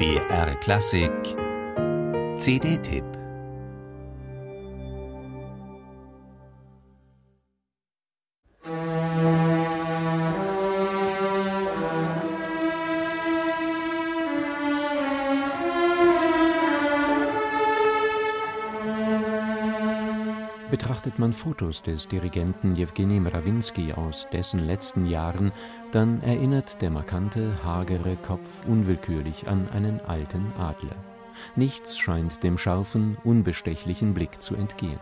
BR 0.00 0.54
Klassik. 0.62 1.36
CD-Tipp 2.38 3.19
Betrachtet 20.70 21.18
man 21.18 21.32
Fotos 21.32 21.82
des 21.82 22.06
Dirigenten 22.06 22.76
Jewgeni 22.76 23.18
Mrawinsky 23.18 23.92
aus 23.92 24.28
dessen 24.32 24.60
letzten 24.60 25.04
Jahren, 25.04 25.50
dann 25.90 26.22
erinnert 26.22 26.80
der 26.80 26.90
markante, 26.90 27.58
hagere 27.64 28.16
Kopf 28.16 28.64
unwillkürlich 28.66 29.48
an 29.48 29.68
einen 29.70 30.00
alten 30.00 30.52
Adler. 30.56 30.94
Nichts 31.56 31.98
scheint 31.98 32.44
dem 32.44 32.56
scharfen, 32.56 33.16
unbestechlichen 33.24 34.14
Blick 34.14 34.40
zu 34.40 34.54
entgehen. 34.54 35.00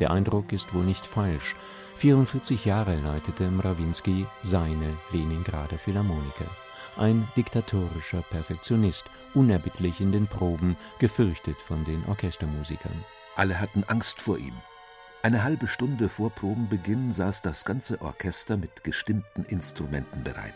Der 0.00 0.10
Eindruck 0.10 0.52
ist 0.52 0.74
wohl 0.74 0.84
nicht 0.84 1.06
falsch. 1.06 1.56
44 1.94 2.66
Jahre 2.66 2.96
leitete 2.96 3.50
Mrawinsky 3.50 4.26
seine 4.42 4.98
Leningrader 5.12 5.78
Philharmoniker. 5.78 6.50
Ein 6.98 7.26
diktatorischer 7.38 8.20
Perfektionist, 8.30 9.06
unerbittlich 9.32 10.02
in 10.02 10.12
den 10.12 10.26
Proben, 10.26 10.76
gefürchtet 10.98 11.56
von 11.56 11.84
den 11.86 12.04
Orchestermusikern. 12.06 13.04
Alle 13.34 13.58
hatten 13.58 13.82
Angst 13.84 14.20
vor 14.20 14.36
ihm. 14.36 14.54
Eine 15.26 15.42
halbe 15.42 15.66
Stunde 15.66 16.08
vor 16.08 16.30
Probenbeginn 16.30 17.12
saß 17.12 17.42
das 17.42 17.64
ganze 17.64 18.00
Orchester 18.00 18.56
mit 18.56 18.84
gestimmten 18.84 19.42
Instrumenten 19.42 20.22
bereit. 20.22 20.54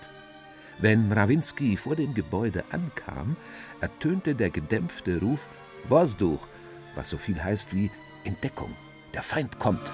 Wenn 0.78 1.08
Mrawinsky 1.08 1.76
vor 1.76 1.96
dem 1.96 2.14
Gebäude 2.14 2.62
ankam, 2.70 3.34
ertönte 3.80 4.36
der 4.36 4.50
gedämpfte 4.50 5.18
Ruf 5.18 5.44
Vosduch, 5.88 6.46
was 6.94 7.10
so 7.10 7.16
viel 7.16 7.42
heißt 7.42 7.74
wie 7.74 7.90
Entdeckung, 8.22 8.72
der 9.12 9.24
Feind 9.24 9.58
kommt. 9.58 9.92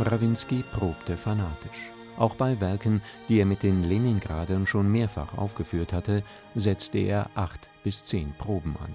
Mrawinsky 0.00 0.64
probte 0.72 1.16
fanatisch. 1.16 1.92
Auch 2.18 2.34
bei 2.34 2.60
Werken, 2.60 3.00
die 3.28 3.38
er 3.38 3.46
mit 3.46 3.62
den 3.62 3.82
Leningradern 3.82 4.66
schon 4.66 4.90
mehrfach 4.90 5.38
aufgeführt 5.38 5.92
hatte, 5.92 6.24
setzte 6.54 6.98
er 6.98 7.30
acht 7.34 7.68
bis 7.84 8.02
zehn 8.02 8.32
Proben 8.38 8.76
an. 8.82 8.92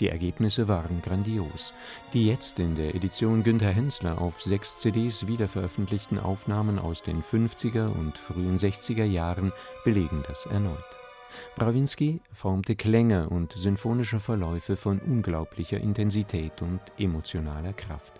Die 0.00 0.08
Ergebnisse 0.08 0.66
waren 0.66 1.00
grandios. 1.02 1.74
Die 2.12 2.26
jetzt 2.26 2.58
in 2.58 2.74
der 2.74 2.94
Edition 2.94 3.42
Günter 3.42 3.70
Hensler 3.70 4.20
auf 4.20 4.42
sechs 4.42 4.78
CDs 4.78 5.28
wiederveröffentlichten 5.28 6.18
Aufnahmen 6.18 6.78
aus 6.78 7.02
den 7.02 7.22
50er 7.22 7.86
und 7.86 8.18
frühen 8.18 8.56
60er 8.56 9.04
Jahren 9.04 9.52
belegen 9.84 10.24
das 10.26 10.46
erneut. 10.46 10.78
Brawinski 11.56 12.20
formte 12.32 12.74
Klänge 12.74 13.28
und 13.28 13.52
symphonische 13.52 14.18
Verläufe 14.18 14.76
von 14.76 14.98
unglaublicher 14.98 15.78
Intensität 15.78 16.62
und 16.62 16.80
emotionaler 16.98 17.72
Kraft. 17.72 18.14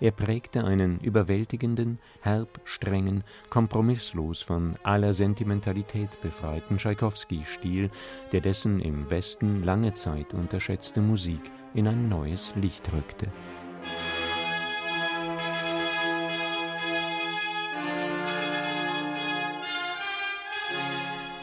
Er 0.00 0.10
prägte 0.10 0.64
einen 0.64 1.00
überwältigenden, 1.00 1.98
herb 2.20 2.60
strengen, 2.64 3.24
kompromisslos 3.48 4.42
von 4.42 4.76
aller 4.82 5.14
Sentimentalität 5.14 6.20
befreiten 6.22 6.76
Tschaikowski-Stil, 6.76 7.90
der 8.32 8.40
dessen 8.40 8.80
im 8.80 9.10
Westen 9.10 9.62
lange 9.64 9.92
Zeit 9.94 10.34
unterschätzte 10.34 11.00
Musik 11.00 11.40
in 11.74 11.86
ein 11.86 12.08
neues 12.08 12.52
Licht 12.56 12.92
rückte. 12.92 13.28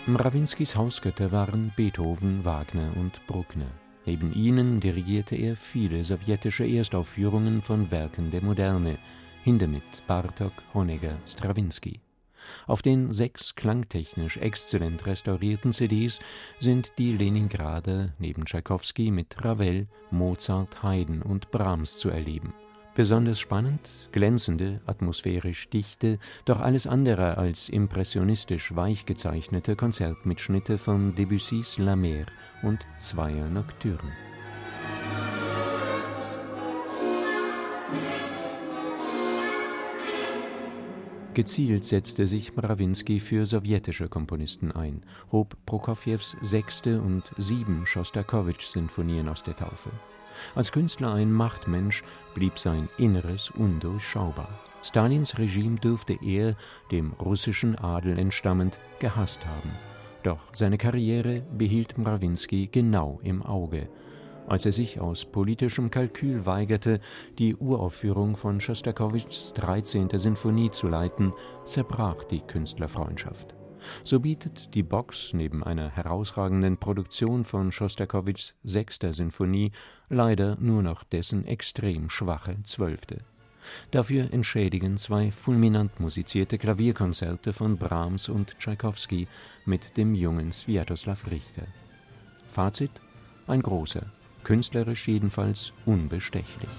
Mrawinskis 0.07 0.77
Hausgötter 0.77 1.33
waren 1.33 1.73
Beethoven, 1.75 2.45
Wagner 2.45 2.91
und 2.95 3.27
Bruckner. 3.27 3.67
Neben 4.07 4.33
ihnen 4.33 4.79
dirigierte 4.79 5.35
er 5.35 5.57
viele 5.57 6.05
sowjetische 6.05 6.65
Erstaufführungen 6.65 7.61
von 7.61 7.91
Werken 7.91 8.31
der 8.31 8.41
Moderne 8.41 8.97
Hindemith, 9.43 9.83
Bartok, 10.07 10.53
Honegger, 10.73 11.17
Strawinski. 11.27 11.99
Auf 12.67 12.81
den 12.81 13.11
sechs 13.11 13.55
klangtechnisch 13.55 14.37
exzellent 14.37 15.05
restaurierten 15.05 15.73
CDs 15.73 16.21
sind 16.57 16.93
die 16.97 17.11
Leningrader 17.11 18.13
neben 18.17 18.45
Tschaikowski 18.45 19.11
mit 19.11 19.43
Ravel, 19.43 19.87
Mozart, 20.09 20.83
Haydn 20.83 21.21
und 21.21 21.51
Brahms 21.51 21.97
zu 21.97 22.09
erleben 22.09 22.53
Besonders 22.97 23.39
spannend, 23.39 24.09
glänzende, 24.11 24.81
atmosphärisch 24.87 25.69
dichte, 25.69 26.17
doch 26.45 26.59
alles 26.59 26.87
andere 26.87 27.37
als 27.37 27.69
impressionistisch 27.69 28.75
weich 28.75 29.05
gezeichnete 29.05 29.75
Konzertmitschnitte 29.75 30.79
von 30.79 31.13
Debussys 31.13 31.77
La 31.77 31.95
Mer 31.95 32.25
und 32.63 32.87
zweier 32.97 33.49
Nocturnen. 33.49 34.13
Gezielt 41.35 41.85
setzte 41.85 42.25
sich 42.25 42.55
Mrawinsky 42.55 43.19
für 43.19 43.45
sowjetische 43.45 44.09
Komponisten 44.09 44.71
ein, 44.71 45.03
hob 45.31 45.55
Prokofjews 45.67 46.35
sechste 46.41 46.99
und 46.99 47.25
sieben 47.37 47.85
Schostakowitsch-Sinfonien 47.85 49.29
aus 49.29 49.43
der 49.43 49.55
Taufe. 49.55 49.91
Als 50.55 50.71
Künstler 50.71 51.13
ein 51.13 51.31
Machtmensch 51.31 52.03
blieb 52.33 52.57
sein 52.57 52.89
Inneres 52.97 53.51
undurchschaubar. 53.51 54.49
Stalins 54.83 55.37
Regime 55.37 55.77
dürfte 55.79 56.17
er, 56.21 56.55
dem 56.91 57.13
russischen 57.13 57.77
Adel 57.77 58.17
entstammend, 58.17 58.79
gehasst 58.99 59.45
haben. 59.45 59.71
Doch 60.23 60.49
seine 60.53 60.77
Karriere 60.77 61.41
behielt 61.57 61.97
Mrawinsky 61.97 62.67
genau 62.71 63.19
im 63.23 63.41
Auge. 63.41 63.89
Als 64.47 64.65
er 64.65 64.71
sich 64.71 64.99
aus 64.99 65.25
politischem 65.25 65.91
Kalkül 65.91 66.45
weigerte, 66.45 67.01
die 67.37 67.55
Uraufführung 67.55 68.37
von 68.37 68.61
Schostakowitschs 68.61 69.53
13. 69.53 70.09
Sinfonie 70.13 70.71
zu 70.71 70.87
leiten, 70.87 71.33
zerbrach 71.65 72.23
die 72.23 72.41
Künstlerfreundschaft. 72.41 73.55
So 74.03 74.19
bietet 74.19 74.73
die 74.73 74.83
Box 74.83 75.33
neben 75.33 75.63
einer 75.63 75.89
herausragenden 75.89 76.77
Produktion 76.77 77.43
von 77.43 77.71
Schostakowitschs 77.71 78.55
Sechster 78.63 79.13
Sinfonie 79.13 79.71
leider 80.09 80.57
nur 80.59 80.83
noch 80.83 81.03
dessen 81.03 81.45
extrem 81.45 82.09
schwache 82.09 82.57
Zwölfte. 82.63 83.19
Dafür 83.91 84.33
entschädigen 84.33 84.97
zwei 84.97 85.31
fulminant 85.31 85.99
musizierte 85.99 86.57
Klavierkonzerte 86.57 87.53
von 87.53 87.77
Brahms 87.77 88.29
und 88.29 88.57
Tschaikowski 88.59 89.27
mit 89.65 89.97
dem 89.97 90.15
jungen 90.15 90.51
Swiatoslaw 90.51 91.29
Richter. 91.29 91.67
Fazit: 92.47 92.91
ein 93.47 93.61
großer, 93.61 94.05
künstlerisch 94.43 95.07
jedenfalls 95.07 95.73
unbestechlich. 95.85 96.69